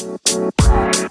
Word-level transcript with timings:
Bye. 0.00 1.09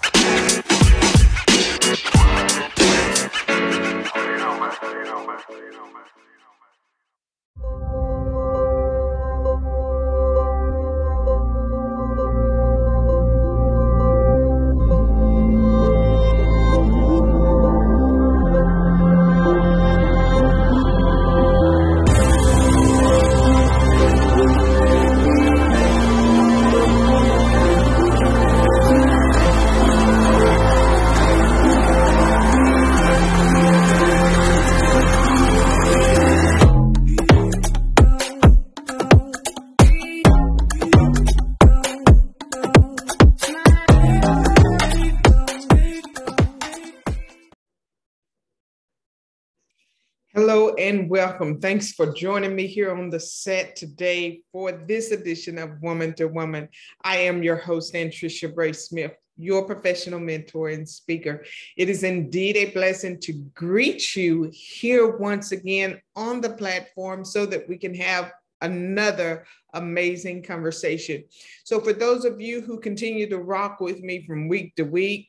Hello 50.50 50.74
and 50.80 51.08
welcome. 51.12 51.62
Thanks 51.62 51.92
for 51.92 52.12
joining 52.12 52.56
me 52.56 52.66
here 52.66 52.92
on 52.92 53.12
the 53.12 53.20
set 53.20 53.76
today 53.76 54.42
for 54.52 54.72
this 54.72 55.12
edition 55.12 55.60
of 55.60 55.80
Woman 55.80 56.16
to 56.16 56.26
Woman. 56.26 56.70
I 57.04 57.18
am 57.18 57.44
your 57.44 57.56
host, 57.56 57.94
Anntricia 57.94 58.52
Bray 58.52 58.74
Smith, 58.74 59.12
your 59.38 59.68
professional 59.68 60.20
mentor 60.20 60.70
and 60.70 60.90
speaker. 60.90 61.46
It 61.78 61.88
is 61.88 62.02
indeed 62.02 62.58
a 62.58 62.72
blessing 62.72 63.20
to 63.20 63.34
greet 63.54 64.16
you 64.16 64.50
here 64.52 65.18
once 65.18 65.52
again 65.52 66.02
on 66.16 66.42
the 66.42 66.50
platform 66.50 67.26
so 67.26 67.46
that 67.46 67.70
we 67.70 67.78
can 67.78 67.94
have 67.94 68.32
another 68.62 69.46
amazing 69.76 70.42
conversation. 70.42 71.26
So, 71.64 71.80
for 71.80 71.94
those 71.94 72.26
of 72.26 72.42
you 72.42 72.62
who 72.62 72.80
continue 72.80 73.30
to 73.30 73.38
rock 73.38 73.80
with 73.80 74.02
me 74.02 74.26
from 74.26 74.48
week 74.48 74.76
to 74.78 74.84
week, 74.84 75.29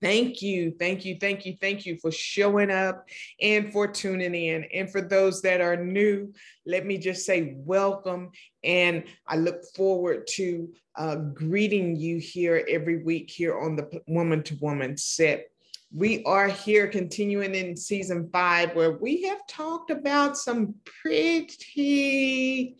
Thank 0.00 0.42
you, 0.42 0.74
thank 0.78 1.04
you, 1.04 1.16
thank 1.20 1.44
you, 1.44 1.56
thank 1.60 1.84
you 1.84 1.98
for 1.98 2.12
showing 2.12 2.70
up 2.70 3.08
and 3.42 3.72
for 3.72 3.88
tuning 3.88 4.32
in. 4.34 4.64
And 4.72 4.88
for 4.90 5.00
those 5.00 5.42
that 5.42 5.60
are 5.60 5.76
new, 5.76 6.32
let 6.64 6.86
me 6.86 6.98
just 6.98 7.26
say 7.26 7.54
welcome. 7.56 8.30
And 8.62 9.04
I 9.26 9.36
look 9.36 9.64
forward 9.74 10.28
to 10.34 10.72
uh, 10.94 11.16
greeting 11.16 11.96
you 11.96 12.18
here 12.18 12.64
every 12.68 13.02
week 13.02 13.28
here 13.28 13.58
on 13.58 13.74
the 13.74 14.00
Woman 14.06 14.44
to 14.44 14.54
Woman 14.60 14.96
set. 14.96 15.50
We 15.92 16.22
are 16.24 16.48
here 16.48 16.86
continuing 16.86 17.56
in 17.56 17.76
season 17.76 18.28
five, 18.32 18.76
where 18.76 18.92
we 18.92 19.22
have 19.22 19.46
talked 19.48 19.90
about 19.90 20.36
some 20.36 20.74
pretty 21.02 22.76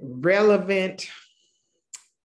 relevant, 0.00 1.10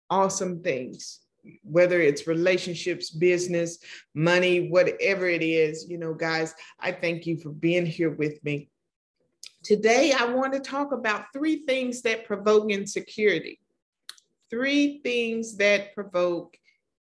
awesome 0.09 0.61
things 0.61 1.21
whether 1.64 2.02
it's 2.02 2.28
relationships, 2.28 3.09
business, 3.09 3.80
money, 4.14 4.69
whatever 4.69 5.28
it 5.28 5.42
is, 5.42 5.89
you 5.89 5.97
know, 5.97 6.14
guys, 6.14 6.53
I 6.80 6.92
thank 6.92 7.25
you 7.25 7.38
for 7.38 7.50
being 7.50 7.86
here 7.86 8.11
with 8.11 8.44
me. 8.44 8.69
Today, 9.64 10.14
I 10.17 10.25
want 10.25 10.53
to 10.53 10.59
talk 10.59 10.92
about 10.92 11.25
three 11.33 11.66
things 11.66 12.02
that 12.03 12.25
provoke 12.25 12.72
insecurity. 12.72 13.59
Three 14.50 15.00
things 15.03 15.58
that 15.58 15.94
provoke 15.94 16.58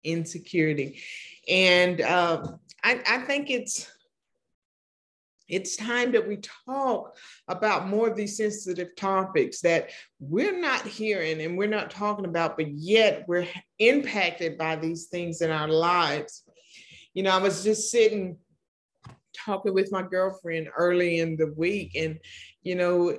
insecurity. 0.04 1.00
And 1.48 2.00
um, 2.00 2.58
I, 2.82 3.02
I 3.06 3.18
think 3.18 3.50
it's 3.50 3.90
it's 5.48 5.76
time 5.76 6.12
that 6.12 6.26
we 6.26 6.38
talk 6.66 7.16
about 7.48 7.88
more 7.88 8.08
of 8.08 8.16
these 8.16 8.36
sensitive 8.36 8.96
topics 8.96 9.60
that 9.60 9.90
we're 10.18 10.58
not 10.58 10.82
hearing 10.86 11.40
and 11.40 11.56
we're 11.56 11.68
not 11.68 11.90
talking 11.90 12.24
about, 12.24 12.56
but 12.56 12.68
yet 12.72 13.24
we're 13.28 13.46
impacted 13.78 14.58
by 14.58 14.76
these 14.76 15.06
things 15.06 15.42
in 15.42 15.50
our 15.50 15.68
lives. 15.68 16.42
You 17.14 17.22
know, 17.22 17.30
I 17.30 17.38
was 17.38 17.62
just 17.62 17.90
sitting 17.90 18.38
talking 19.34 19.74
with 19.74 19.92
my 19.92 20.02
girlfriend 20.02 20.68
early 20.76 21.20
in 21.20 21.36
the 21.36 21.52
week, 21.56 21.92
and, 21.94 22.18
you 22.62 22.74
know, 22.74 23.16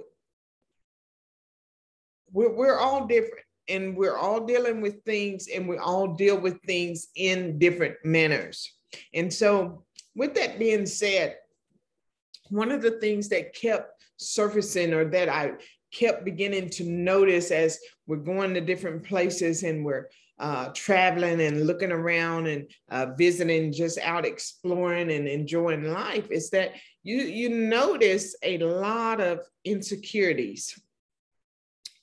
we're, 2.32 2.54
we're 2.54 2.78
all 2.78 3.08
different 3.08 3.46
and 3.70 3.96
we're 3.96 4.18
all 4.18 4.46
dealing 4.46 4.82
with 4.82 5.04
things 5.04 5.48
and 5.54 5.68
we 5.68 5.78
all 5.78 6.16
deal 6.16 6.40
with 6.40 6.62
things 6.64 7.08
in 7.16 7.60
different 7.60 7.96
manners. 8.04 8.74
And 9.14 9.34
so, 9.34 9.84
with 10.16 10.34
that 10.36 10.58
being 10.58 10.86
said, 10.86 11.36
one 12.50 12.72
of 12.72 12.82
the 12.82 13.00
things 13.00 13.30
that 13.30 13.54
kept 13.54 14.04
surfacing 14.18 14.94
or 14.94 15.06
that 15.06 15.30
I 15.30 15.54
kept 15.92 16.26
beginning 16.26 16.70
to 16.70 16.84
notice 16.84 17.52
as 17.52 17.80
we're 18.06 18.18
going 18.18 18.54
to 18.54 18.62
different 18.62 19.04
places 19.04 19.64
and 19.64 19.86
we're 19.86 20.08
uh, 20.40 20.70
traveling 20.74 21.42
and 21.42 21.66
looking 21.66 21.92
around 21.92 22.48
and 22.48 22.70
uh, 22.90 23.08
visiting, 23.18 23.72
just 23.72 23.98
out 24.00 24.26
exploring 24.26 25.12
and 25.12 25.28
enjoying 25.28 25.92
life, 25.92 26.30
is 26.30 26.50
that 26.52 26.74
you 27.04 27.18
you 27.18 27.50
notice 27.50 28.36
a 28.44 28.58
lot 28.60 29.20
of 29.20 29.40
insecurities, 29.66 30.80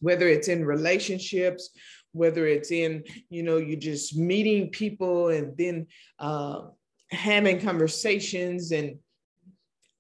whether 0.01 0.27
it's 0.27 0.49
in 0.49 0.65
relationships, 0.65 1.71
whether 2.13 2.47
it's 2.47 2.73
in 2.73 3.05
you 3.31 3.43
know 3.45 3.59
you 3.59 3.77
just 3.77 4.17
meeting 4.17 4.71
people 4.71 5.29
and 5.29 5.57
then 5.57 5.87
uh, 6.19 6.63
having 7.11 7.61
conversations 7.61 8.73
and 8.73 8.99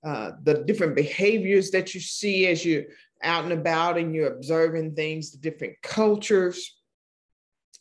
uh, 0.04 0.32
the 0.42 0.62
different 0.64 0.94
behaviors 0.94 1.70
that 1.70 1.94
you 1.94 2.00
see 2.00 2.46
as 2.46 2.64
you're 2.64 2.84
out 3.22 3.44
and 3.44 3.52
about 3.52 3.96
and 3.96 4.14
you're 4.14 4.34
observing 4.34 4.94
things, 4.94 5.32
the 5.32 5.38
different 5.38 5.74
cultures. 5.82 6.76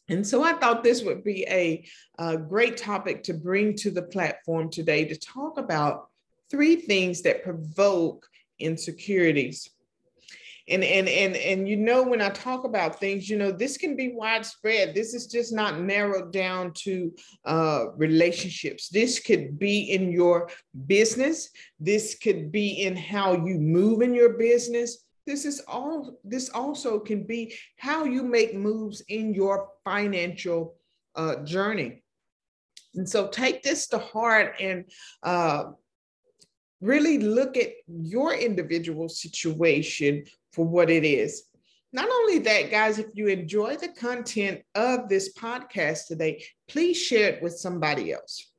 And 0.10 0.26
so 0.26 0.44
I 0.44 0.54
thought 0.54 0.84
this 0.84 1.04
would 1.04 1.24
be 1.24 1.46
a, 1.50 1.86
a 2.18 2.38
great 2.38 2.78
topic 2.78 3.24
to 3.24 3.34
bring 3.34 3.76
to 3.78 3.92
the 3.92 4.02
platform 4.02 4.70
today 4.70 5.06
to 5.06 5.18
talk 5.18 5.58
about 5.58 6.08
three 6.50 6.76
things 6.76 7.22
that 7.24 7.44
provoke 7.44 8.28
insecurities 8.60 9.70
and 10.70 10.84
and 10.84 11.10
and 11.10 11.36
and 11.36 11.68
you 11.68 11.76
know 11.76 12.04
when 12.04 12.22
i 12.22 12.30
talk 12.30 12.64
about 12.64 13.00
things 13.00 13.30
you 13.30 13.38
know 13.38 13.52
this 13.52 13.78
can 13.78 13.96
be 13.96 14.14
widespread. 14.14 14.94
This 14.94 15.14
is 15.14 15.28
just 15.28 15.54
not 15.54 15.80
narrowed 15.80 16.32
down 16.32 16.74
to 16.86 17.14
uh, 17.46 17.86
relationships. 17.96 18.90
This 18.90 19.20
could 19.20 19.60
be 19.60 19.92
in 19.92 20.12
your 20.12 20.50
business. 20.88 21.50
This 21.80 22.16
could 22.16 22.52
be 22.52 22.84
in 22.84 22.96
how 22.96 23.34
you 23.34 23.60
move 23.60 24.02
in 24.02 24.14
your 24.14 24.34
business. 24.38 25.06
This 25.26 25.46
is 25.46 25.62
all 25.68 26.18
this 26.24 26.50
also 26.50 27.00
can 27.00 27.24
be 27.24 27.56
how 27.78 28.04
you 28.06 28.24
make 28.24 28.56
moves 28.56 29.02
in 29.08 29.34
your 29.34 29.70
financial 29.84 30.76
uh, 31.16 31.38
journey. 31.44 32.04
And 32.96 33.10
so 33.10 33.28
take 33.28 33.64
this 33.64 33.88
to 33.88 33.98
heart 33.98 34.56
and 34.60 34.86
uh, 35.24 35.72
really 36.82 37.18
look 37.18 37.58
at 37.58 37.72
your 37.88 38.34
individual 38.34 39.10
situation 39.10 40.26
for 40.54 40.66
what 40.66 40.90
it 40.90 41.04
is. 41.04 41.44
Not 41.92 42.10
only 42.10 42.40
that, 42.40 42.72
guys, 42.72 42.98
if 42.98 43.08
you 43.14 43.28
enjoy 43.28 43.78
the 43.78 43.90
content 43.90 44.62
of 44.74 45.10
this 45.10 45.34
podcast 45.34 46.08
today, 46.08 46.44
please 46.68 46.98
share 46.98 47.30
it 47.30 47.44
with 47.44 47.54
somebody 47.54 48.12
else. 48.12 48.50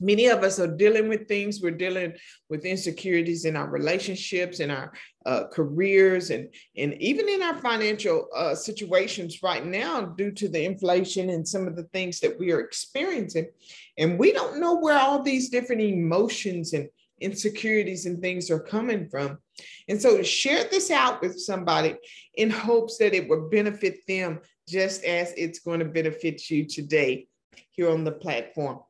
Many 0.00 0.26
of 0.26 0.42
us 0.42 0.58
are 0.58 0.66
dealing 0.66 1.08
with 1.08 1.28
things. 1.28 1.62
We're 1.62 1.70
dealing 1.70 2.14
with 2.50 2.64
insecurities 2.64 3.44
in 3.44 3.54
our 3.54 3.68
relationships, 3.68 4.58
in 4.58 4.72
our 4.72 4.92
uh, 5.24 5.44
careers, 5.52 6.30
and, 6.30 6.48
and 6.76 7.00
even 7.00 7.28
in 7.28 7.40
our 7.40 7.56
financial 7.58 8.26
uh, 8.34 8.56
situations 8.56 9.44
right 9.44 9.64
now 9.64 10.00
due 10.02 10.32
to 10.32 10.48
the 10.48 10.64
inflation 10.64 11.30
and 11.30 11.46
some 11.46 11.68
of 11.68 11.76
the 11.76 11.84
things 11.84 12.18
that 12.18 12.36
we 12.36 12.50
are 12.50 12.58
experiencing. 12.58 13.46
And 13.96 14.18
we 14.18 14.32
don't 14.32 14.58
know 14.58 14.74
where 14.74 14.98
all 14.98 15.22
these 15.22 15.50
different 15.50 15.82
emotions 15.82 16.72
and 16.72 16.88
insecurities 17.22 18.06
and 18.06 18.20
things 18.20 18.50
are 18.50 18.60
coming 18.60 19.08
from. 19.08 19.38
And 19.88 20.00
so 20.00 20.22
share 20.22 20.64
this 20.64 20.90
out 20.90 21.22
with 21.22 21.40
somebody 21.40 21.96
in 22.34 22.50
hopes 22.50 22.98
that 22.98 23.14
it 23.14 23.28
will 23.28 23.48
benefit 23.48 24.06
them 24.06 24.40
just 24.68 25.04
as 25.04 25.32
it's 25.36 25.60
going 25.60 25.80
to 25.80 25.84
benefit 25.84 26.50
you 26.50 26.66
today 26.66 27.26
here 27.70 27.90
on 27.90 28.04
the 28.04 28.12
platform. 28.12 28.80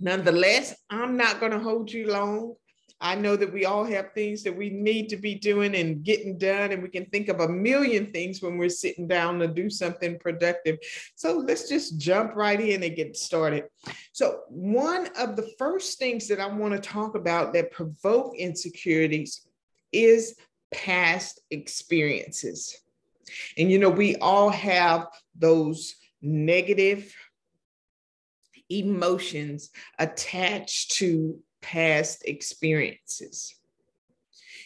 Nonetheless, 0.00 0.74
I'm 0.90 1.16
not 1.16 1.40
going 1.40 1.52
to 1.52 1.58
hold 1.58 1.92
you 1.92 2.10
long. 2.10 2.54
I 3.02 3.16
know 3.16 3.34
that 3.34 3.52
we 3.52 3.64
all 3.64 3.84
have 3.84 4.12
things 4.12 4.44
that 4.44 4.56
we 4.56 4.70
need 4.70 5.08
to 5.08 5.16
be 5.16 5.34
doing 5.34 5.74
and 5.74 6.04
getting 6.04 6.38
done, 6.38 6.70
and 6.70 6.80
we 6.80 6.88
can 6.88 7.04
think 7.06 7.28
of 7.28 7.40
a 7.40 7.48
million 7.48 8.12
things 8.12 8.40
when 8.40 8.56
we're 8.56 8.68
sitting 8.68 9.08
down 9.08 9.40
to 9.40 9.48
do 9.48 9.68
something 9.68 10.20
productive. 10.20 10.78
So 11.16 11.36
let's 11.36 11.68
just 11.68 11.98
jump 11.98 12.36
right 12.36 12.60
in 12.60 12.84
and 12.84 12.94
get 12.94 13.16
started. 13.16 13.64
So, 14.12 14.42
one 14.48 15.08
of 15.18 15.34
the 15.34 15.50
first 15.58 15.98
things 15.98 16.28
that 16.28 16.38
I 16.38 16.46
want 16.46 16.74
to 16.74 16.80
talk 16.80 17.16
about 17.16 17.52
that 17.54 17.72
provoke 17.72 18.36
insecurities 18.36 19.48
is 19.90 20.36
past 20.72 21.40
experiences. 21.50 22.78
And 23.58 23.68
you 23.68 23.80
know, 23.80 23.90
we 23.90 24.14
all 24.16 24.50
have 24.50 25.08
those 25.36 25.96
negative 26.22 27.12
emotions 28.70 29.70
attached 29.98 30.92
to 30.92 31.40
past 31.62 32.24
experiences. 32.26 33.54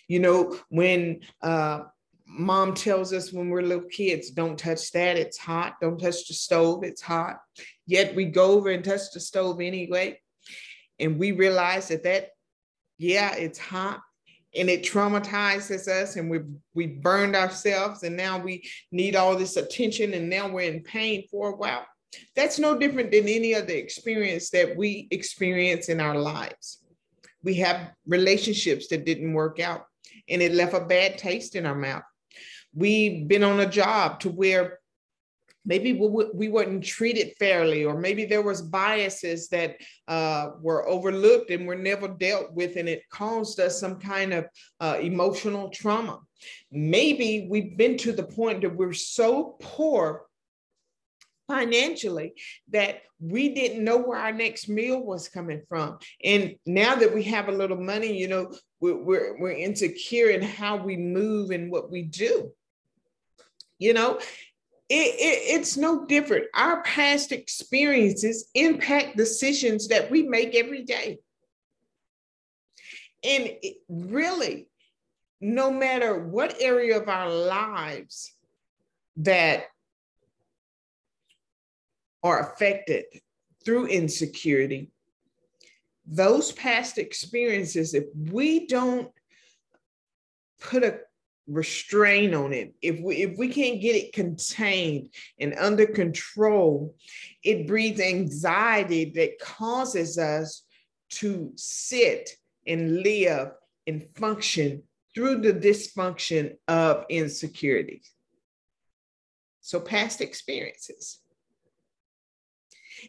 You 0.09 0.21
know, 0.21 0.59
when 0.69 1.21
uh, 1.43 1.83
mom 2.27 2.75
tells 2.75 3.13
us 3.13 3.33
when 3.33 3.51
we're 3.51 3.63
little 3.63 3.89
kids, 3.89 4.31
don't 4.31 4.59
touch 4.59 4.91
that, 4.93 5.17
it's 5.17 5.39
hot. 5.39 5.77
Don't 5.81 5.99
touch 5.99 6.27
the 6.27 6.35
stove, 6.35 6.85
it's 6.85 7.03
hot. 7.03 7.41
Yet 7.87 8.15
we 8.15 8.27
go 8.27 8.53
over 8.53 8.71
and 8.71 8.85
touch 8.85 9.13
the 9.13 9.21
stove 9.21 9.61
anyway. 9.61 10.21
And 10.99 11.19
we 11.19 11.33
realize 11.33 11.89
that 11.89 12.05
that, 12.05 12.31
yeah, 12.99 13.35
it's 13.35 13.59
hot 13.59 14.01
and 14.57 14.71
it 14.71 14.83
traumatizes 14.83 15.87
us 15.89 16.17
and 16.17 16.31
we 16.31 16.41
we 16.75 16.87
burned 16.87 17.37
ourselves 17.37 18.03
and 18.03 18.17
now 18.17 18.39
we 18.39 18.65
need 18.91 19.15
all 19.15 19.37
this 19.37 19.57
attention 19.57 20.15
and 20.15 20.31
now 20.31 20.49
we're 20.49 20.73
in 20.73 20.83
pain 20.83 21.27
for 21.31 21.51
a 21.51 21.57
while. 21.57 21.87
That's 22.35 22.59
no 22.59 22.79
different 22.79 23.11
than 23.11 23.29
any 23.29 23.55
other 23.55 23.75
experience 23.75 24.51
that 24.51 24.77
we 24.77 25.09
experience 25.11 25.89
in 25.89 26.01
our 26.01 26.19
lives. 26.19 26.83
We 27.43 27.55
have 27.55 27.93
relationships 28.07 28.89
that 28.89 29.05
didn't 29.05 29.33
work 29.33 29.61
out 29.61 29.87
and 30.29 30.43
it 30.43 30.53
left 30.53 30.75
a 30.75 30.81
bad 30.81 31.19
taste 31.19 31.55
in 31.55 31.67
our 31.67 31.75
mouth. 31.75 32.03
We've 32.75 33.27
been 33.27 33.45
on 33.45 33.61
a 33.61 33.69
job 33.69 34.21
to 34.21 34.31
where 34.31 34.81
maybe 35.67 35.93
we 35.93 36.49
weren't 36.49 36.85
treated 36.85 37.35
fairly 37.39 37.85
or 37.85 37.99
maybe 37.99 38.25
there 38.25 38.43
was 38.43 38.63
biases 38.63 39.49
that 39.49 39.77
uh, 40.09 40.51
were 40.61 40.89
overlooked 40.89 41.51
and 41.51 41.67
were 41.67 41.77
never 41.77 42.09
dealt 42.09 42.53
with 42.55 42.77
and 42.77 42.89
it 42.89 43.03
caused 43.11 43.59
us 43.61 43.79
some 43.79 43.99
kind 43.99 44.33
of 44.33 44.47
uh, 44.81 44.97
emotional 45.03 45.69
trauma 45.71 46.21
maybe 46.71 47.49
we've 47.51 47.77
been 47.77 47.97
to 47.97 48.13
the 48.13 48.23
point 48.23 48.63
that 48.63 48.75
we're 48.75 48.93
so 48.93 49.57
poor 49.61 50.23
financially 51.49 52.35
that 52.71 53.03
we 53.21 53.51
didn't 53.51 53.85
know 53.85 53.99
where 53.99 54.19
our 54.19 54.33
next 54.33 54.69
meal 54.69 55.01
was 55.01 55.29
coming 55.29 55.63
from 55.69 55.99
and 56.25 56.57
now 56.67 56.95
that 56.95 57.15
we 57.15 57.23
have 57.23 57.49
a 57.49 57.53
little 57.53 57.81
money 57.81 58.17
you 58.17 58.29
know 58.29 58.53
we're, 58.81 58.97
we're, 58.97 59.41
we're 59.41 59.53
insecure 59.53 60.31
in 60.31 60.43
how 60.43 60.77
we 60.77 60.97
move 60.97 61.51
and 61.51 61.71
what 61.71 61.91
we 61.91 62.03
do 62.03 62.51
you 63.79 63.95
know 63.95 64.19
it, 64.89 64.95
it, 64.95 65.59
it's 65.59 65.77
no 65.77 66.07
different. 66.07 66.45
Our 66.55 66.83
past 66.83 67.33
experiences 67.33 68.49
impact 68.55 69.17
decisions 69.17 69.89
that 69.89 70.11
we 70.11 70.23
make 70.23 70.55
every 70.55 70.85
day. 70.85 71.19
And 73.25 73.51
it, 73.63 73.79
really, 73.89 74.69
no 75.41 75.73
matter 75.73 76.17
what 76.17 76.61
area 76.61 77.01
of 77.01 77.09
our 77.09 77.29
lives 77.29 78.33
that 79.17 79.65
are 82.27 82.53
affected 82.53 83.05
through 83.65 83.87
insecurity, 83.87 84.91
those 86.07 86.53
past 86.53 86.99
experiences, 86.99 87.95
if 87.95 88.05
we 88.15 88.67
don't 88.67 89.11
put 90.61 90.85
a 90.85 91.01
restraint 91.49 92.35
on 92.35 92.53
it 92.53 92.75
if 92.83 92.99
we 93.01 93.23
if 93.23 93.39
we 93.39 93.47
can't 93.47 93.81
get 93.81 93.95
it 93.95 94.13
contained 94.13 95.09
and 95.39 95.55
under 95.55 95.87
control 95.87 96.93
it 97.45 97.69
breeds 97.69 98.01
anxiety 98.01 99.13
that 99.15 99.39
causes 99.39 100.19
us 100.19 100.65
to 101.09 101.53
sit 101.55 102.31
and 102.67 103.03
live 103.03 103.53
and 103.87 104.05
function 104.17 104.83
through 105.15 105.39
the 105.39 105.53
dysfunction 105.53 106.57
of 106.69 107.07
insecurity. 107.09 108.03
So 109.61 109.81
past 109.81 110.21
experiences 110.21 111.21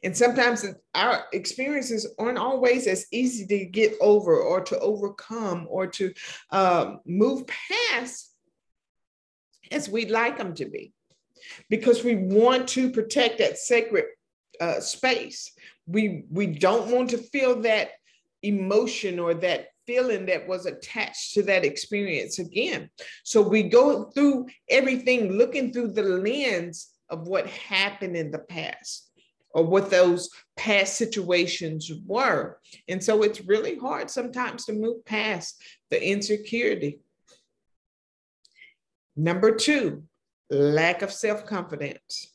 and 0.03 0.15
sometimes 0.15 0.65
our 0.95 1.25
experiences 1.33 2.07
aren't 2.19 2.37
always 2.37 2.87
as 2.87 3.07
easy 3.11 3.45
to 3.47 3.65
get 3.65 3.93
over 4.01 4.37
or 4.37 4.61
to 4.61 4.79
overcome 4.79 5.67
or 5.69 5.87
to 5.87 6.13
um, 6.51 6.99
move 7.05 7.43
past 7.47 8.33
as 9.71 9.89
we'd 9.89 10.11
like 10.11 10.37
them 10.37 10.53
to 10.55 10.65
be 10.65 10.93
because 11.69 12.03
we 12.03 12.15
want 12.15 12.67
to 12.69 12.91
protect 12.91 13.37
that 13.39 13.57
sacred 13.57 14.05
uh, 14.59 14.79
space. 14.79 15.51
We, 15.85 16.25
we 16.29 16.47
don't 16.47 16.91
want 16.91 17.09
to 17.11 17.17
feel 17.17 17.61
that 17.61 17.91
emotion 18.43 19.19
or 19.19 19.33
that 19.35 19.67
feeling 19.85 20.25
that 20.25 20.47
was 20.47 20.65
attached 20.65 21.33
to 21.33 21.43
that 21.43 21.63
experience 21.63 22.39
again. 22.39 22.89
So 23.23 23.41
we 23.41 23.63
go 23.63 24.05
through 24.11 24.47
everything 24.69 25.33
looking 25.33 25.71
through 25.71 25.93
the 25.93 26.03
lens 26.03 26.89
of 27.09 27.27
what 27.27 27.47
happened 27.47 28.17
in 28.17 28.31
the 28.31 28.39
past 28.39 29.06
or 29.51 29.63
what 29.63 29.89
those 29.89 30.29
past 30.55 30.97
situations 30.97 31.91
were. 32.05 32.59
And 32.87 33.03
so 33.03 33.23
it's 33.23 33.45
really 33.45 33.77
hard 33.77 34.09
sometimes 34.09 34.65
to 34.65 34.73
move 34.73 35.05
past 35.05 35.61
the 35.89 36.03
insecurity 36.03 36.99
Number 39.17 39.55
two, 39.55 40.03
lack 40.51 41.01
of 41.01 41.11
self 41.11 41.47
confidence. 41.47 42.31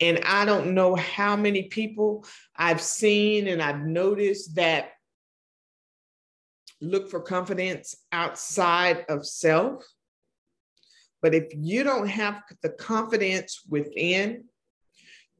And 0.00 0.20
I 0.24 0.44
don't 0.44 0.74
know 0.74 0.94
how 0.94 1.34
many 1.34 1.64
people 1.64 2.24
I've 2.54 2.80
seen 2.80 3.48
and 3.48 3.60
I've 3.60 3.84
noticed 3.84 4.54
that 4.54 4.90
look 6.80 7.10
for 7.10 7.20
confidence 7.20 7.96
outside 8.12 9.06
of 9.08 9.26
self. 9.26 9.84
But 11.20 11.34
if 11.34 11.46
you 11.56 11.82
don't 11.82 12.06
have 12.06 12.42
the 12.62 12.68
confidence 12.68 13.62
within 13.68 14.44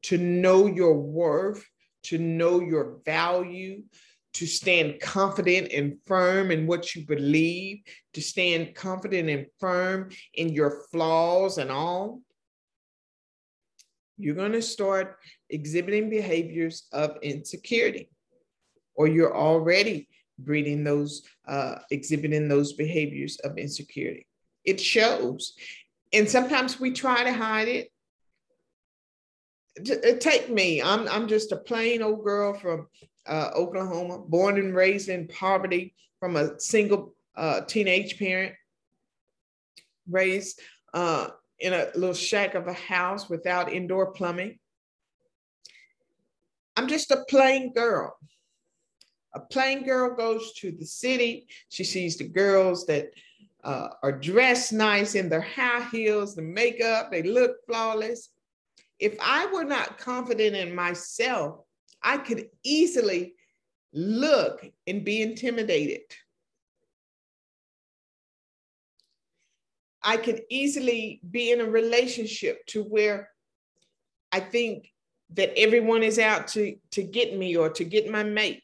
to 0.07 0.17
know 0.17 0.67
your 0.67 0.93
worth, 0.93 1.65
to 2.03 2.17
know 2.17 2.61
your 2.61 2.99
value, 3.05 3.83
to 4.33 4.45
stand 4.45 4.99
confident 5.01 5.71
and 5.73 5.97
firm 6.05 6.51
in 6.51 6.65
what 6.67 6.95
you 6.95 7.05
believe, 7.05 7.79
to 8.13 8.21
stand 8.21 8.73
confident 8.73 9.29
and 9.29 9.47
firm 9.59 10.09
in 10.33 10.49
your 10.49 10.83
flaws 10.91 11.57
and 11.57 11.69
all, 11.69 12.21
you're 14.17 14.35
going 14.35 14.53
to 14.53 14.61
start 14.61 15.17
exhibiting 15.49 16.09
behaviors 16.09 16.87
of 16.91 17.17
insecurity, 17.21 18.09
or 18.95 19.07
you're 19.07 19.35
already 19.35 20.07
breeding 20.39 20.83
those, 20.83 21.23
uh, 21.47 21.75
exhibiting 21.91 22.47
those 22.47 22.73
behaviors 22.73 23.37
of 23.43 23.57
insecurity. 23.57 24.25
It 24.63 24.79
shows. 24.79 25.53
And 26.13 26.29
sometimes 26.29 26.79
we 26.79 26.91
try 26.91 27.23
to 27.25 27.33
hide 27.33 27.67
it. 27.67 27.89
Take 30.19 30.49
me, 30.49 30.81
I'm, 30.81 31.07
I'm 31.07 31.27
just 31.27 31.51
a 31.51 31.57
plain 31.57 32.01
old 32.01 32.23
girl 32.23 32.53
from 32.53 32.87
uh, 33.25 33.51
Oklahoma, 33.55 34.19
born 34.19 34.57
and 34.57 34.75
raised 34.75 35.09
in 35.09 35.27
poverty 35.27 35.93
from 36.19 36.35
a 36.35 36.59
single 36.59 37.13
uh, 37.35 37.61
teenage 37.61 38.17
parent, 38.17 38.55
raised 40.09 40.61
uh, 40.93 41.29
in 41.59 41.73
a 41.73 41.87
little 41.95 42.13
shack 42.13 42.55
of 42.55 42.67
a 42.67 42.73
house 42.73 43.29
without 43.29 43.71
indoor 43.71 44.11
plumbing. 44.11 44.57
I'm 46.75 46.87
just 46.87 47.11
a 47.11 47.25
plain 47.27 47.73
girl. 47.73 48.15
A 49.33 49.39
plain 49.39 49.83
girl 49.83 50.15
goes 50.15 50.53
to 50.53 50.71
the 50.71 50.85
city. 50.85 51.47
She 51.69 51.83
sees 51.83 52.17
the 52.17 52.27
girls 52.27 52.85
that 52.85 53.11
uh, 53.63 53.89
are 54.01 54.11
dressed 54.11 54.73
nice 54.73 55.15
in 55.15 55.29
their 55.29 55.41
high 55.41 55.87
heels, 55.91 56.35
the 56.35 56.41
makeup, 56.41 57.11
they 57.11 57.23
look 57.23 57.57
flawless. 57.65 58.29
If 58.99 59.15
I 59.21 59.45
were 59.47 59.63
not 59.63 59.97
confident 59.97 60.55
in 60.55 60.73
myself, 60.73 61.59
I 62.01 62.17
could 62.17 62.49
easily 62.63 63.35
look 63.93 64.65
and 64.85 65.03
be 65.03 65.21
intimidated. 65.21 66.01
I 70.01 70.17
could 70.17 70.43
easily 70.49 71.19
be 71.29 71.51
in 71.51 71.61
a 71.61 71.65
relationship 71.65 72.65
to 72.67 72.83
where 72.83 73.29
I 74.31 74.39
think 74.39 74.91
that 75.31 75.57
everyone 75.57 76.03
is 76.03 76.19
out 76.19 76.47
to, 76.49 76.75
to 76.91 77.03
get 77.03 77.37
me 77.37 77.57
or 77.57 77.69
to 77.71 77.83
get 77.83 78.09
my 78.09 78.23
mate. 78.23 78.63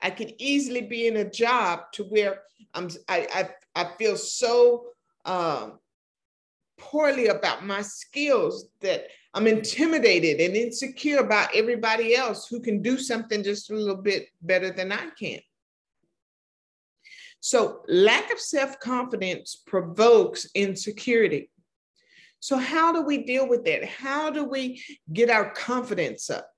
I 0.00 0.10
could 0.10 0.34
easily 0.38 0.82
be 0.82 1.08
in 1.08 1.16
a 1.16 1.28
job 1.28 1.90
to 1.94 2.04
where 2.04 2.42
I'm, 2.72 2.88
I, 3.08 3.50
I, 3.74 3.82
I 3.82 3.96
feel 3.98 4.16
so 4.16 4.86
um, 5.24 5.80
poorly 6.78 7.26
about 7.26 7.64
my 7.64 7.82
skills 7.82 8.68
that 8.80 9.04
I'm 9.34 9.46
intimidated 9.46 10.40
and 10.40 10.56
insecure 10.56 11.18
about 11.18 11.54
everybody 11.54 12.16
else 12.16 12.48
who 12.48 12.60
can 12.60 12.82
do 12.82 12.98
something 12.98 13.42
just 13.42 13.70
a 13.70 13.74
little 13.74 14.02
bit 14.02 14.28
better 14.40 14.70
than 14.70 14.92
I 14.92 15.10
can. 15.18 15.40
So, 17.40 17.82
lack 17.86 18.32
of 18.32 18.40
self 18.40 18.80
confidence 18.80 19.62
provokes 19.66 20.48
insecurity. 20.54 21.50
So, 22.40 22.56
how 22.56 22.92
do 22.92 23.02
we 23.02 23.24
deal 23.24 23.48
with 23.48 23.64
that? 23.66 23.84
How 23.84 24.30
do 24.30 24.44
we 24.44 24.82
get 25.12 25.30
our 25.30 25.50
confidence 25.50 26.30
up? 26.30 26.48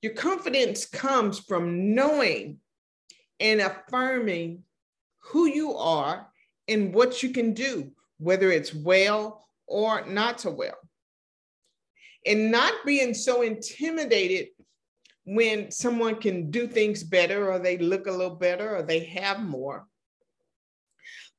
Your 0.00 0.14
confidence 0.14 0.86
comes 0.86 1.38
from 1.40 1.94
knowing 1.94 2.58
and 3.40 3.60
affirming 3.60 4.62
who 5.24 5.46
you 5.46 5.74
are 5.74 6.28
and 6.68 6.94
what 6.94 7.22
you 7.22 7.30
can 7.30 7.54
do, 7.54 7.90
whether 8.18 8.50
it's 8.50 8.74
well 8.74 9.48
or 9.66 10.06
not 10.06 10.40
so 10.40 10.50
well. 10.50 10.76
and 12.26 12.50
not 12.50 12.74
being 12.84 13.14
so 13.14 13.42
intimidated 13.42 14.48
when 15.24 15.70
someone 15.70 16.16
can 16.16 16.50
do 16.50 16.66
things 16.66 17.02
better 17.04 17.50
or 17.50 17.58
they 17.58 17.78
look 17.78 18.06
a 18.06 18.10
little 18.10 18.36
better 18.36 18.76
or 18.76 18.82
they 18.82 19.04
have 19.04 19.40
more. 19.40 19.86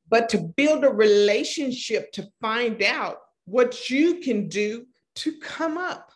But 0.09 0.29
to 0.29 0.37
build 0.39 0.83
a 0.83 0.89
relationship 0.89 2.11
to 2.13 2.27
find 2.41 2.81
out 2.81 3.17
what 3.45 3.89
you 3.89 4.15
can 4.19 4.47
do 4.47 4.85
to 5.15 5.37
come 5.39 5.77
up 5.77 6.11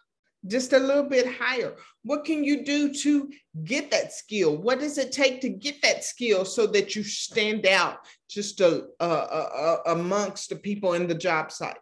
just 0.48 0.74
a 0.74 0.80
little 0.80 1.04
bit 1.04 1.28
higher. 1.28 1.76
What 2.04 2.26
can 2.26 2.44
you 2.44 2.64
do 2.64 2.94
to 2.94 3.30
get 3.64 3.92
that 3.92 4.14
skill? 4.14 4.58
What 4.58 4.80
does 4.80 4.98
it 4.98 5.12
take 5.12 5.42
to 5.42 5.50
get 5.50 5.82
that 5.82 6.04
skill 6.04 6.46
so 6.46 6.68
that 6.68 6.96
you 6.96 7.04
stand 7.04 7.66
out 7.66 8.00
just 8.30 8.60
a, 8.62 8.88
a, 9.00 9.06
a, 9.06 9.78
amongst 9.88 10.50
the 10.50 10.56
people 10.56 10.94
in 10.94 11.08
the 11.08 11.16
job 11.16 11.52
site? 11.52 11.78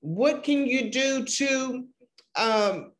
What 0.00 0.42
can 0.42 0.66
you 0.66 0.90
do 0.90 1.24
to 1.24 1.86
um, 2.36 2.92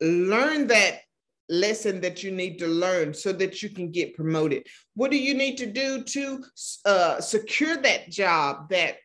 learn 0.00 0.66
that 0.66 1.00
lesson 1.48 2.00
that 2.00 2.22
you 2.22 2.32
need 2.32 2.58
to 2.58 2.66
learn 2.66 3.14
so 3.14 3.32
that 3.32 3.62
you 3.62 3.70
can 3.70 3.90
get 3.90 4.14
promoted? 4.14 4.66
What 4.94 5.10
do 5.10 5.16
you 5.16 5.34
need 5.34 5.56
to 5.58 5.66
do 5.66 6.02
to 6.02 6.44
uh, 6.84 7.20
secure 7.20 7.76
that 7.76 8.10
job 8.10 8.68
that 8.70 8.96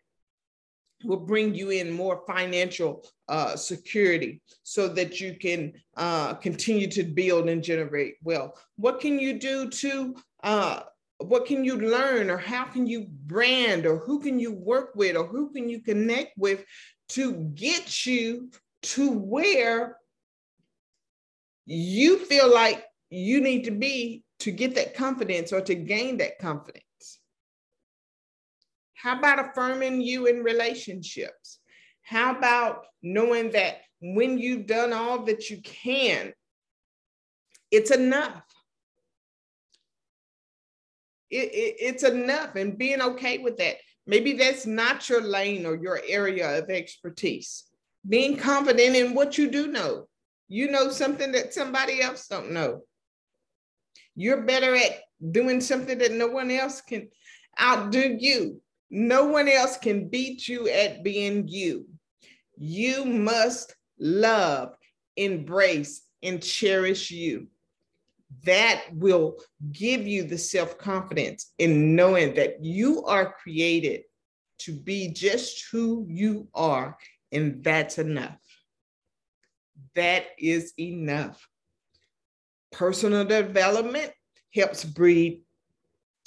will 1.03 1.19
bring 1.19 1.55
you 1.55 1.69
in 1.69 1.91
more 1.91 2.23
financial 2.27 3.05
uh, 3.31 3.55
security 3.55 4.41
so 4.63 4.87
that 4.87 5.19
you 5.19 5.35
can 5.39 5.73
uh, 5.97 6.33
continue 6.35 6.87
to 6.87 7.03
build 7.03 7.49
and 7.49 7.63
generate 7.63 8.15
wealth? 8.23 8.63
What 8.75 8.99
can 8.99 9.17
you 9.17 9.39
do 9.39 9.69
to 9.69 10.15
uh, 10.43 10.81
what 11.17 11.45
can 11.45 11.63
you 11.63 11.77
learn 11.77 12.29
or 12.29 12.37
how 12.37 12.65
can 12.65 12.85
you 12.85 13.07
brand 13.25 13.85
or 13.85 13.97
who 13.97 14.19
can 14.19 14.39
you 14.39 14.53
work 14.53 14.91
with 14.95 15.15
or 15.15 15.25
who 15.25 15.51
can 15.51 15.69
you 15.69 15.81
connect 15.81 16.37
with 16.37 16.65
to 17.09 17.33
get 17.55 18.05
you 18.05 18.51
to 18.81 19.11
where 19.11 19.97
you 21.65 22.17
feel 22.17 22.53
like 22.53 22.83
you 23.09 23.39
need 23.39 23.63
to 23.63 23.71
be 23.71 24.23
to 24.39 24.51
get 24.51 24.75
that 24.75 24.95
confidence 24.95 25.53
or 25.53 25.61
to 25.61 25.75
gain 25.75 26.17
that 26.17 26.39
confidence. 26.39 26.83
How 28.95 29.17
about 29.17 29.39
affirming 29.39 30.01
you 30.01 30.27
in 30.27 30.43
relationships? 30.43 31.60
How 32.03 32.35
about 32.35 32.85
knowing 33.01 33.51
that 33.51 33.81
when 34.01 34.37
you've 34.37 34.67
done 34.67 34.93
all 34.93 35.23
that 35.25 35.49
you 35.49 35.61
can, 35.61 36.33
it's 37.69 37.91
enough? 37.91 38.43
It, 41.29 41.53
it, 41.53 41.75
it's 41.79 42.03
enough 42.03 42.55
and 42.55 42.77
being 42.77 43.01
okay 43.01 43.37
with 43.37 43.57
that. 43.57 43.77
Maybe 44.05 44.33
that's 44.33 44.65
not 44.65 45.07
your 45.07 45.21
lane 45.21 45.65
or 45.65 45.75
your 45.75 46.01
area 46.07 46.59
of 46.59 46.69
expertise. 46.69 47.63
Being 48.07 48.35
confident 48.35 48.95
in 48.95 49.13
what 49.13 49.37
you 49.37 49.49
do 49.49 49.67
know 49.67 50.07
you 50.51 50.69
know 50.69 50.89
something 50.89 51.31
that 51.31 51.53
somebody 51.53 52.01
else 52.01 52.27
don't 52.27 52.51
know. 52.51 52.81
You're 54.15 54.41
better 54.41 54.75
at 54.75 54.99
doing 55.31 55.61
something 55.61 55.97
that 55.99 56.11
no 56.11 56.27
one 56.27 56.51
else 56.51 56.81
can 56.81 57.07
outdo 57.59 58.17
you. 58.19 58.61
No 58.89 59.23
one 59.23 59.47
else 59.47 59.77
can 59.77 60.09
beat 60.09 60.49
you 60.49 60.67
at 60.67 61.05
being 61.05 61.47
you. 61.47 61.85
You 62.61 63.05
must 63.05 63.75
love, 63.99 64.75
embrace, 65.15 66.01
and 66.21 66.41
cherish 66.41 67.09
you. 67.09 67.47
That 68.43 68.83
will 68.93 69.37
give 69.71 70.07
you 70.07 70.23
the 70.23 70.37
self 70.37 70.77
confidence 70.77 71.51
in 71.57 71.95
knowing 71.95 72.35
that 72.35 72.63
you 72.63 73.03
are 73.05 73.33
created 73.33 74.03
to 74.59 74.73
be 74.73 75.09
just 75.09 75.65
who 75.71 76.05
you 76.07 76.47
are, 76.53 76.97
and 77.31 77.63
that's 77.63 77.97
enough 77.97 78.37
that 79.95 80.25
is 80.37 80.73
enough. 80.79 81.47
Personal 82.71 83.25
development 83.25 84.11
helps 84.53 84.85
breed 84.85 85.41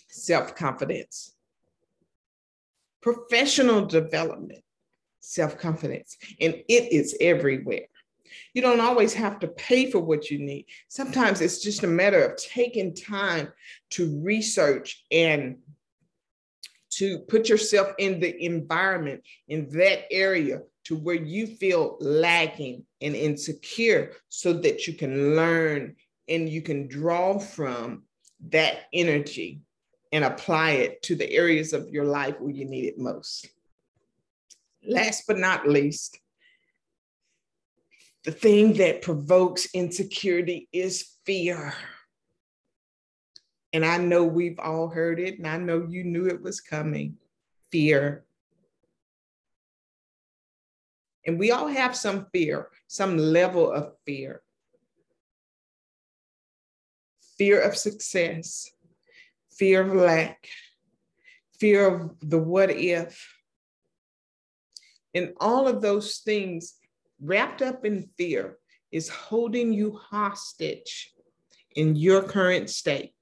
self 0.08 0.54
confidence. 0.54 1.34
Professional 3.00 3.86
development, 3.86 4.63
self 5.24 5.58
confidence, 5.58 6.16
and 6.40 6.54
it 6.68 6.92
is 6.92 7.16
everywhere. 7.20 7.86
You 8.52 8.62
don't 8.62 8.80
always 8.80 9.14
have 9.14 9.38
to 9.40 9.48
pay 9.48 9.90
for 9.90 10.00
what 10.00 10.30
you 10.30 10.38
need. 10.38 10.66
Sometimes 10.88 11.40
it's 11.40 11.62
just 11.62 11.84
a 11.84 11.88
matter 11.88 12.24
of 12.24 12.36
taking 12.36 12.94
time 12.94 13.52
to 13.90 14.20
research 14.22 15.04
and 15.10 15.58
to 16.90 17.18
put 17.20 17.48
yourself 17.48 17.88
in 17.98 18.20
the 18.20 18.44
environment 18.44 19.22
in 19.48 19.68
that 19.70 20.04
area 20.12 20.60
to 20.84 20.96
where 20.96 21.16
you 21.16 21.46
feel 21.46 21.96
lacking 22.00 22.84
and 23.00 23.16
insecure 23.16 24.12
so 24.28 24.52
that 24.52 24.86
you 24.86 24.94
can 24.94 25.34
learn 25.34 25.96
and 26.28 26.48
you 26.48 26.62
can 26.62 26.86
draw 26.86 27.38
from 27.38 28.04
that 28.48 28.82
energy 28.92 29.60
and 30.12 30.24
apply 30.24 30.72
it 30.72 31.02
to 31.02 31.16
the 31.16 31.30
areas 31.32 31.72
of 31.72 31.88
your 31.88 32.04
life 32.04 32.38
where 32.38 32.52
you 32.52 32.64
need 32.64 32.84
it 32.84 32.98
most. 32.98 33.48
Last 34.86 35.24
but 35.26 35.38
not 35.38 35.68
least, 35.68 36.18
the 38.24 38.32
thing 38.32 38.74
that 38.74 39.02
provokes 39.02 39.68
insecurity 39.74 40.68
is 40.72 41.16
fear. 41.24 41.74
And 43.72 43.84
I 43.84 43.98
know 43.98 44.24
we've 44.24 44.58
all 44.58 44.88
heard 44.88 45.18
it, 45.18 45.38
and 45.38 45.46
I 45.46 45.58
know 45.58 45.86
you 45.88 46.04
knew 46.04 46.26
it 46.26 46.40
was 46.40 46.60
coming 46.60 47.16
fear. 47.70 48.24
And 51.26 51.38
we 51.38 51.50
all 51.50 51.66
have 51.66 51.96
some 51.96 52.26
fear, 52.32 52.68
some 52.86 53.16
level 53.16 53.72
of 53.72 53.94
fear. 54.06 54.42
Fear 57.36 57.62
of 57.62 57.76
success, 57.76 58.70
fear 59.50 59.82
of 59.82 59.92
lack, 59.92 60.46
fear 61.58 61.88
of 61.88 62.14
the 62.20 62.38
what 62.38 62.70
if. 62.70 63.28
And 65.14 65.32
all 65.38 65.68
of 65.68 65.80
those 65.80 66.18
things 66.18 66.74
wrapped 67.20 67.62
up 67.62 67.84
in 67.84 68.08
fear 68.18 68.58
is 68.90 69.08
holding 69.08 69.72
you 69.72 69.92
hostage 69.92 71.12
in 71.74 71.96
your 71.96 72.22
current 72.22 72.70
state. 72.70 73.12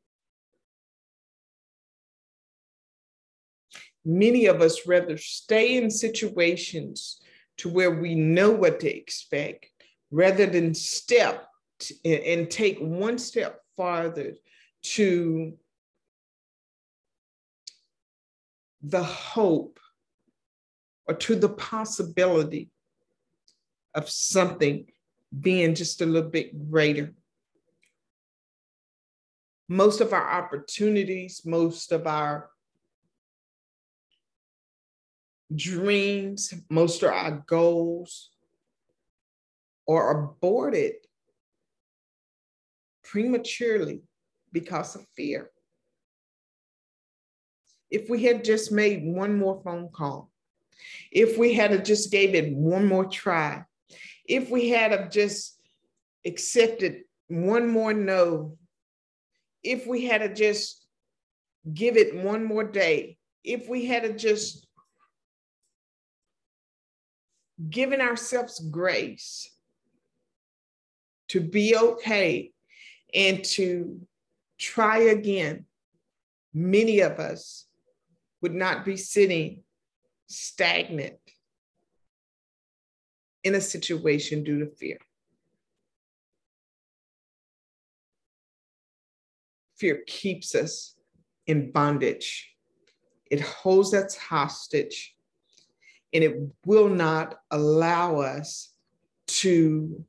Many 4.04 4.46
of 4.46 4.60
us 4.60 4.86
rather 4.86 5.16
stay 5.16 5.76
in 5.76 5.90
situations 5.90 7.20
to 7.58 7.68
where 7.68 7.90
we 7.90 8.14
know 8.14 8.50
what 8.50 8.80
to 8.80 8.94
expect 8.94 9.66
rather 10.10 10.46
than 10.46 10.74
step 10.74 11.46
and 12.04 12.50
take 12.50 12.78
one 12.78 13.18
step 13.18 13.60
farther 13.76 14.34
to 14.82 15.56
the 18.82 19.02
hope 19.02 19.78
or 21.06 21.14
to 21.14 21.34
the 21.34 21.48
possibility 21.48 22.70
of 23.94 24.08
something 24.08 24.86
being 25.40 25.74
just 25.74 26.00
a 26.00 26.06
little 26.06 26.30
bit 26.30 26.70
greater. 26.70 27.12
Most 29.68 30.00
of 30.00 30.12
our 30.12 30.30
opportunities, 30.30 31.42
most 31.44 31.92
of 31.92 32.06
our 32.06 32.50
dreams, 35.54 36.52
most 36.70 37.02
of 37.02 37.10
our 37.10 37.42
goals 37.46 38.30
are 39.88 40.24
aborted 40.24 40.94
prematurely 43.04 44.02
because 44.52 44.94
of 44.96 45.06
fear. 45.14 45.50
If 47.90 48.08
we 48.08 48.24
had 48.24 48.44
just 48.44 48.72
made 48.72 49.04
one 49.04 49.38
more 49.38 49.60
phone 49.62 49.90
call, 49.92 50.31
if 51.10 51.38
we 51.38 51.54
had 51.54 51.84
just 51.84 52.10
gave 52.10 52.34
it 52.34 52.52
one 52.52 52.86
more 52.86 53.04
try, 53.04 53.64
if 54.24 54.50
we 54.50 54.70
had 54.70 55.10
just 55.10 55.60
accepted 56.24 57.02
one 57.28 57.68
more 57.68 57.92
no, 57.92 58.56
if 59.62 59.86
we 59.86 60.06
had 60.06 60.18
to 60.18 60.32
just 60.34 60.84
give 61.72 61.96
it 61.96 62.14
one 62.14 62.44
more 62.44 62.64
day, 62.64 63.16
if 63.44 63.68
we 63.68 63.86
had 63.86 64.02
to 64.02 64.12
just 64.12 64.66
giving 67.70 68.00
ourselves 68.00 68.58
grace 68.58 69.50
to 71.28 71.40
be 71.40 71.76
okay 71.76 72.52
and 73.14 73.44
to 73.44 74.00
try 74.58 74.98
again, 74.98 75.64
many 76.52 77.00
of 77.00 77.18
us 77.18 77.66
would 78.40 78.54
not 78.54 78.84
be 78.84 78.96
sitting 78.96 79.62
stagnant 80.32 81.18
in 83.44 83.54
a 83.54 83.60
situation 83.60 84.44
due 84.44 84.60
to 84.60 84.66
fear. 84.66 84.98
Fear 89.76 90.02
keeps 90.06 90.54
us 90.54 90.94
in 91.46 91.72
bondage. 91.72 92.48
It 93.30 93.40
holds 93.40 93.94
us 93.94 94.16
hostage 94.16 95.14
and 96.12 96.22
it 96.22 96.36
will 96.66 96.88
not 96.88 97.36
allow 97.50 98.20
us 98.20 98.74
to 99.26 100.04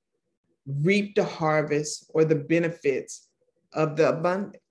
reap 0.65 1.15
the 1.15 1.23
harvest 1.23 2.09
or 2.13 2.25
the 2.25 2.35
benefits 2.35 3.29
of 3.73 3.95
the 3.95 4.09
abundance. 4.09 4.62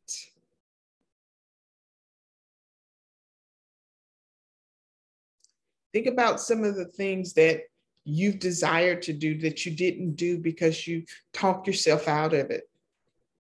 Think 5.92 6.06
about 6.06 6.40
some 6.40 6.64
of 6.64 6.76
the 6.76 6.86
things 6.86 7.34
that 7.34 7.62
you've 8.04 8.38
desired 8.38 9.02
to 9.02 9.12
do 9.12 9.38
that 9.38 9.64
you 9.64 9.72
didn't 9.72 10.14
do 10.14 10.38
because 10.38 10.86
you 10.86 11.04
talked 11.32 11.66
yourself 11.66 12.08
out 12.08 12.34
of 12.34 12.50
it. 12.50 12.68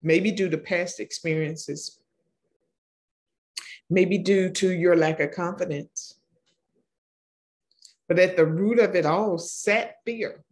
Maybe 0.03 0.31
due 0.31 0.49
to 0.49 0.59
past 0.59 1.01
experiences, 1.01 1.99
maybe 3.91 4.19
due 4.19 4.51
to 4.51 4.71
your 4.71 4.97
lack 4.97 5.21
of 5.21 5.33
confidence. 5.33 6.15
But 8.07 8.19
at 8.19 8.37
the 8.37 8.47
root 8.47 8.79
of 8.79 8.95
it 8.95 9.05
all 9.05 9.39
sat 9.39 9.97
fear. 10.05 10.45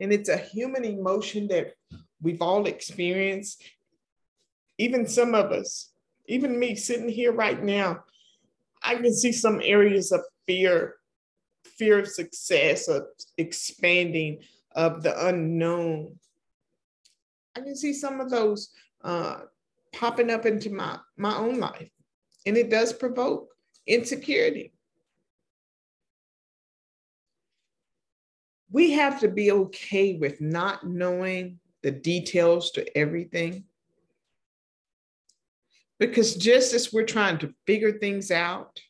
And 0.00 0.12
it's 0.12 0.28
a 0.28 0.36
human 0.36 0.84
emotion 0.84 1.48
that 1.48 1.74
we've 2.20 2.42
all 2.42 2.66
experienced. 2.66 3.62
Even 4.78 5.06
some 5.06 5.34
of 5.34 5.52
us, 5.52 5.90
even 6.26 6.58
me 6.58 6.74
sitting 6.74 7.08
here 7.08 7.32
right 7.32 7.62
now, 7.62 8.04
I 8.82 8.96
can 8.96 9.14
see 9.14 9.32
some 9.32 9.60
areas 9.62 10.12
of 10.12 10.22
fear, 10.46 10.96
fear 11.64 11.98
of 11.98 12.08
success, 12.08 12.88
of 12.88 13.04
expanding, 13.38 14.40
of 14.72 15.02
the 15.02 15.26
unknown. 15.26 16.18
I 17.56 17.60
can 17.60 17.76
see 17.76 17.92
some 17.92 18.20
of 18.20 18.30
those 18.30 18.70
uh, 19.02 19.40
popping 19.92 20.30
up 20.30 20.44
into 20.44 20.70
my, 20.70 20.98
my 21.16 21.36
own 21.36 21.60
life. 21.60 21.90
And 22.46 22.56
it 22.56 22.70
does 22.70 22.92
provoke 22.92 23.48
insecurity. 23.86 24.72
We 28.70 28.90
have 28.92 29.20
to 29.20 29.28
be 29.28 29.52
okay 29.52 30.14
with 30.16 30.40
not 30.40 30.86
knowing 30.86 31.60
the 31.82 31.92
details 31.92 32.72
to 32.72 32.98
everything. 32.98 33.64
Because 35.98 36.34
just 36.34 36.74
as 36.74 36.92
we're 36.92 37.06
trying 37.06 37.38
to 37.38 37.54
figure 37.66 37.98
things 37.98 38.30
out, 38.30 38.80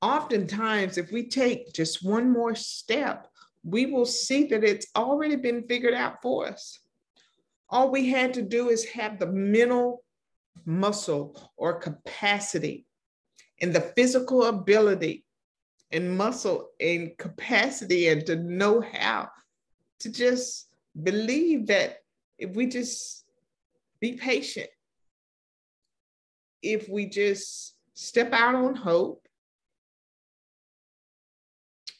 oftentimes, 0.00 0.98
if 0.98 1.12
we 1.12 1.28
take 1.28 1.72
just 1.72 2.04
one 2.04 2.30
more 2.30 2.54
step, 2.54 3.28
we 3.64 3.86
will 3.86 4.06
see 4.06 4.44
that 4.44 4.64
it's 4.64 4.86
already 4.96 5.36
been 5.36 5.66
figured 5.66 5.94
out 5.94 6.22
for 6.22 6.46
us. 6.46 6.78
All 7.68 7.90
we 7.90 8.08
had 8.08 8.32
to 8.34 8.42
do 8.42 8.68
is 8.68 8.84
have 8.86 9.18
the 9.18 9.26
mental 9.26 10.04
muscle 10.64 11.52
or 11.56 11.80
capacity 11.80 12.86
and 13.60 13.74
the 13.74 13.80
physical 13.80 14.44
ability 14.44 15.24
and 15.90 16.16
muscle 16.16 16.70
and 16.80 17.16
capacity 17.18 18.08
and 18.08 18.24
to 18.26 18.36
know 18.36 18.80
how 18.80 19.28
to 20.00 20.10
just 20.10 20.68
believe 21.02 21.66
that 21.66 21.98
if 22.38 22.54
we 22.54 22.66
just 22.66 23.24
be 24.00 24.12
patient, 24.12 24.68
if 26.72 26.88
we 26.88 27.06
just 27.06 27.74
step 27.94 28.32
out 28.32 28.54
on 28.54 28.74
hope, 28.74 29.26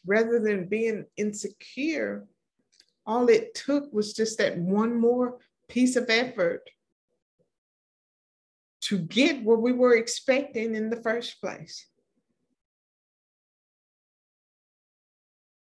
rather 0.04 0.38
than 0.38 0.68
being 0.68 1.04
insecure, 1.16 2.26
all 3.06 3.28
it 3.28 3.54
took 3.54 3.92
was 3.92 4.12
just 4.12 4.38
that 4.38 4.58
one 4.58 4.98
more 4.98 5.38
piece 5.68 5.96
of 5.96 6.08
effort 6.08 6.68
to 8.82 8.98
get 8.98 9.42
what 9.42 9.60
we 9.60 9.72
were 9.72 9.96
expecting 9.96 10.74
in 10.74 10.90
the 10.90 11.02
first 11.02 11.40
place. 11.40 11.86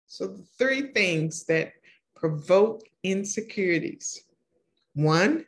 So, 0.08 0.28
the 0.28 0.44
three 0.58 0.94
things 0.94 1.46
that 1.46 1.74
provoke 2.16 2.82
insecurities 3.04 4.22
one, 4.94 5.46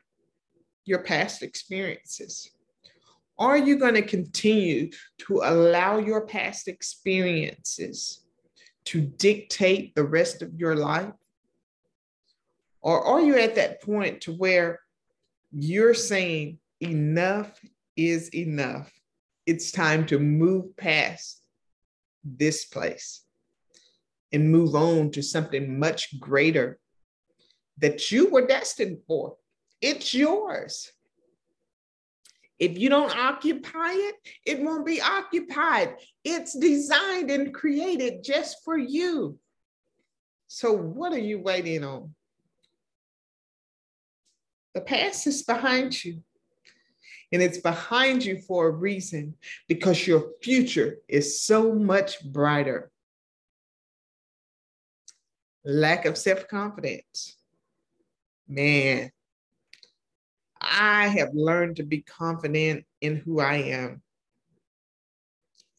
your 0.85 0.99
past 0.99 1.41
experiences. 1.41 2.51
Are 3.39 3.57
you 3.57 3.77
going 3.77 3.93
to 3.93 4.01
continue 4.01 4.89
to 5.19 5.41
allow 5.43 5.99
your 5.99 6.25
past 6.25 6.67
experiences 6.67 8.21
to 8.85 9.01
dictate 9.01 9.93
the 9.93 10.03
rest 10.03 10.41
of 10.41 10.55
your 10.55 10.75
life? 10.75 11.13
Or 12.81 13.03
are 13.03 13.21
you 13.21 13.37
at 13.37 13.55
that 13.55 13.81
point 13.81 14.21
to 14.21 14.33
where 14.33 14.79
you're 15.51 15.93
saying 15.93 16.59
enough 16.79 17.59
is 17.95 18.29
enough? 18.33 18.91
It's 19.45 19.71
time 19.71 20.05
to 20.07 20.19
move 20.19 20.75
past 20.75 21.41
this 22.23 22.65
place 22.65 23.23
and 24.33 24.51
move 24.51 24.75
on 24.75 25.11
to 25.11 25.21
something 25.21 25.79
much 25.79 26.19
greater 26.19 26.79
that 27.77 28.11
you 28.11 28.29
were 28.29 28.45
destined 28.45 28.99
for. 29.07 29.35
It's 29.81 30.13
yours. 30.13 30.91
If 32.59 32.77
you 32.77 32.89
don't 32.89 33.15
occupy 33.15 33.91
it, 33.91 34.15
it 34.45 34.61
won't 34.61 34.85
be 34.85 34.99
occupied. 34.99 35.95
It's 36.23 36.57
designed 36.57 37.29
and 37.29 37.53
created 37.53 38.23
just 38.23 38.57
for 38.65 38.77
you. 38.77 39.37
So, 40.47 40.73
what 40.73 41.13
are 41.13 41.19
you 41.19 41.39
waiting 41.39 41.83
on? 41.83 42.15
The 44.73 44.81
past 44.81 45.27
is 45.27 45.43
behind 45.43 46.03
you. 46.03 46.23
And 47.31 47.41
it's 47.41 47.57
behind 47.57 48.23
you 48.23 48.39
for 48.39 48.67
a 48.67 48.71
reason 48.71 49.35
because 49.67 50.07
your 50.07 50.31
future 50.41 50.97
is 51.07 51.41
so 51.41 51.73
much 51.73 52.23
brighter. 52.23 52.89
Lack 55.65 56.05
of 56.05 56.17
self 56.17 56.47
confidence. 56.47 57.35
Man, 58.47 59.11
I 60.69 61.07
have 61.07 61.33
learned 61.33 61.77
to 61.77 61.83
be 61.83 62.01
confident 62.01 62.85
in 63.01 63.17
who 63.17 63.39
I 63.39 63.55
am. 63.55 64.01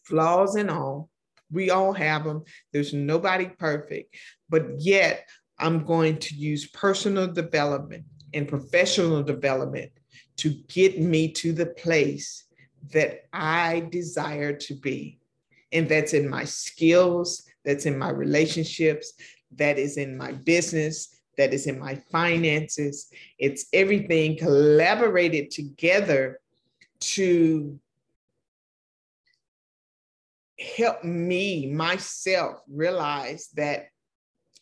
Flaws 0.05 0.55
and 0.57 0.71
all, 0.71 1.11
we 1.51 1.71
all 1.71 1.93
have 1.93 2.25
them. 2.25 2.45
There's 2.73 2.95
nobody 2.95 3.47
perfect, 3.47 4.17
but 4.49 4.81
yet 4.81 5.29
I'm 5.59 5.85
going 5.85 6.19
to 6.19 6.35
use 6.35 6.69
personal 6.69 7.27
development 7.27 8.05
and 8.33 8.49
professional 8.49 9.23
development 9.23 9.91
to 10.39 10.51
get 10.69 11.01
me 11.01 11.33
to 11.33 11.53
the 11.53 11.67
place 11.67 12.45
that 12.93 13.27
I 13.33 13.87
desire 13.91 14.53
to 14.53 14.75
be. 14.75 15.19
And 15.73 15.89
that's 15.89 16.15
in 16.15 16.29
my 16.29 16.45
skills, 16.45 17.43
that's 17.65 17.87
in 17.87 17.99
my 17.99 18.11
relationships, 18.11 19.13
that 19.57 19.79
is 19.79 19.97
in 19.97 20.17
my 20.17 20.33
business, 20.33 21.18
that 21.39 21.55
is 21.55 21.67
in 21.67 21.79
my 21.79 21.95
finances. 22.13 23.11
It's 23.39 23.67
everything 23.73 24.37
collaborated 24.37 25.51
together 25.51 26.41
to 27.01 27.79
help 30.77 31.05
me, 31.05 31.73
myself, 31.73 32.61
realize 32.69 33.49
that 33.55 33.87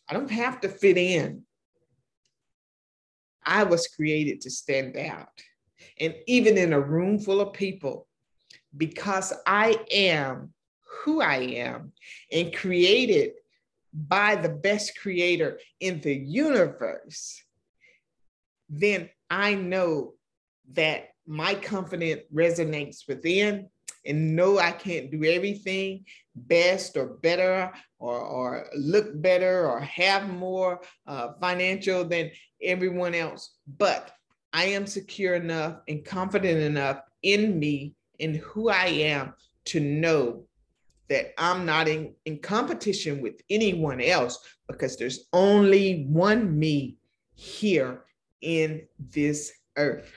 I 0.07 0.13
don't 0.13 0.31
have 0.31 0.61
to 0.61 0.69
fit 0.69 0.97
in. 0.97 1.41
I 3.43 3.63
was 3.63 3.87
created 3.87 4.41
to 4.41 4.51
stand 4.51 4.95
out. 4.97 5.41
And 5.99 6.15
even 6.27 6.57
in 6.57 6.73
a 6.73 6.79
room 6.79 7.17
full 7.17 7.41
of 7.41 7.53
people, 7.53 8.07
because 8.75 9.33
I 9.47 9.79
am 9.91 10.53
who 11.03 11.21
I 11.21 11.37
am 11.37 11.93
and 12.31 12.55
created 12.55 13.31
by 13.97 14.35
the 14.35 14.49
best 14.49 14.99
creator 14.99 15.59
in 15.79 15.99
the 16.01 16.13
universe, 16.13 17.41
then 18.69 19.09
I 19.29 19.55
know 19.55 20.13
that 20.73 21.09
my 21.25 21.55
confidence 21.55 22.21
resonates 22.33 23.07
within 23.07 23.69
and 24.05 24.35
know 24.35 24.59
I 24.59 24.71
can't 24.71 25.11
do 25.11 25.23
everything 25.25 26.05
best 26.35 26.95
or 26.95 27.07
better 27.07 27.71
or, 27.99 28.19
or 28.19 28.67
look 28.75 29.19
better 29.21 29.67
or 29.67 29.81
have 29.81 30.29
more 30.29 30.81
uh, 31.07 31.33
financial 31.41 32.05
than 32.05 32.31
everyone 32.61 33.15
else. 33.15 33.55
But 33.77 34.11
I 34.53 34.65
am 34.65 34.85
secure 34.85 35.35
enough 35.35 35.79
and 35.87 36.05
confident 36.05 36.59
enough 36.59 37.01
in 37.23 37.59
me 37.59 37.95
and 38.19 38.37
who 38.37 38.69
I 38.69 38.85
am 38.85 39.33
to 39.65 39.79
know 39.79 40.45
that 41.09 41.33
I'm 41.37 41.65
not 41.65 41.87
in, 41.87 42.13
in 42.25 42.39
competition 42.39 43.21
with 43.21 43.41
anyone 43.49 44.01
else 44.01 44.39
because 44.67 44.97
there's 44.97 45.27
only 45.33 46.05
one 46.09 46.57
me 46.57 46.97
here 47.35 48.03
in 48.41 48.87
this 48.99 49.53
earth. 49.77 50.11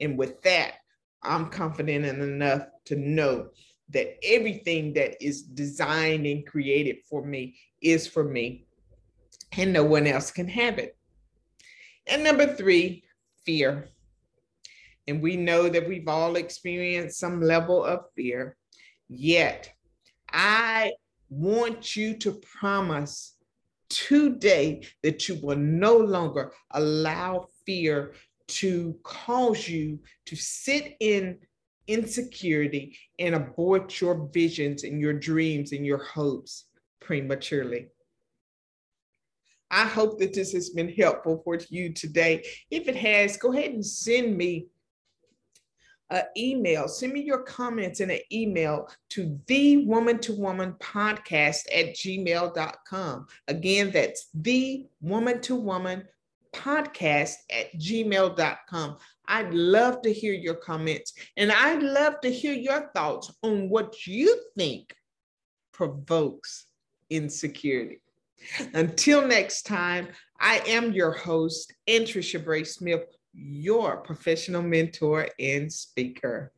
And 0.00 0.18
with 0.18 0.40
that, 0.42 0.76
I'm 1.22 1.50
confident 1.50 2.04
enough 2.04 2.66
to 2.86 2.96
know 2.96 3.48
that 3.90 4.16
everything 4.24 4.94
that 4.94 5.22
is 5.22 5.42
designed 5.42 6.26
and 6.26 6.46
created 6.46 6.98
for 7.08 7.24
me 7.24 7.56
is 7.80 8.06
for 8.06 8.24
me, 8.24 8.66
and 9.56 9.72
no 9.72 9.84
one 9.84 10.06
else 10.06 10.30
can 10.30 10.48
have 10.48 10.78
it. 10.78 10.96
And 12.06 12.24
number 12.24 12.46
three, 12.46 13.04
fear. 13.44 13.88
And 15.06 15.20
we 15.22 15.36
know 15.36 15.68
that 15.68 15.88
we've 15.88 16.08
all 16.08 16.36
experienced 16.36 17.18
some 17.18 17.40
level 17.40 17.84
of 17.84 18.06
fear. 18.16 18.56
Yet, 19.08 19.72
I 20.32 20.92
want 21.28 21.96
you 21.96 22.16
to 22.18 22.32
promise 22.58 23.36
today 23.88 24.86
that 25.02 25.28
you 25.28 25.38
will 25.42 25.56
no 25.56 25.96
longer 25.96 26.52
allow 26.70 27.48
fear 27.66 28.14
to 28.48 28.96
cause 29.02 29.68
you 29.68 29.98
to 30.26 30.36
sit 30.36 30.96
in 31.00 31.38
insecurity 31.86 32.96
and 33.18 33.34
abort 33.34 34.00
your 34.00 34.28
visions 34.32 34.84
and 34.84 35.00
your 35.00 35.12
dreams 35.12 35.72
and 35.72 35.84
your 35.84 36.02
hopes 36.02 36.66
prematurely. 37.00 37.88
I 39.70 39.84
hope 39.86 40.18
that 40.18 40.34
this 40.34 40.52
has 40.52 40.70
been 40.70 40.92
helpful 40.92 41.40
for 41.44 41.58
you 41.70 41.92
today. 41.92 42.44
If 42.70 42.88
it 42.88 42.96
has, 42.96 43.38
go 43.38 43.52
ahead 43.52 43.72
and 43.72 43.84
send 43.84 44.36
me 44.36 44.66
an 46.12 46.24
email. 46.36 46.86
Send 46.88 47.14
me 47.14 47.22
your 47.22 47.42
comments 47.42 48.00
in 48.00 48.10
an 48.10 48.20
email 48.30 48.88
to 49.10 49.38
the 49.46 49.78
woman 49.86 50.18
to 50.20 50.34
woman 50.34 50.74
podcast 50.74 51.62
at 51.74 51.94
gmail.com. 51.94 53.26
Again, 53.48 53.90
that's 53.90 54.28
the 54.34 54.86
woman 55.00 55.40
to 55.42 55.56
woman 55.56 56.04
podcast 56.54 57.34
at 57.50 57.74
gmail.com. 57.78 58.96
I'd 59.26 59.54
love 59.54 60.02
to 60.02 60.12
hear 60.12 60.34
your 60.34 60.56
comments 60.56 61.14
and 61.36 61.50
I'd 61.50 61.82
love 61.82 62.20
to 62.20 62.30
hear 62.30 62.52
your 62.52 62.90
thoughts 62.94 63.32
on 63.42 63.70
what 63.70 64.06
you 64.06 64.38
think 64.56 64.94
provokes 65.72 66.66
insecurity. 67.08 68.02
Until 68.74 69.26
next 69.26 69.62
time, 69.62 70.08
I 70.38 70.58
am 70.66 70.92
your 70.92 71.12
host, 71.12 71.72
Anntricia 71.88 72.44
Bray 72.44 72.64
Smith, 72.64 73.04
your 73.32 73.98
professional 73.98 74.62
mentor 74.62 75.28
and 75.38 75.72
speaker. 75.72 76.52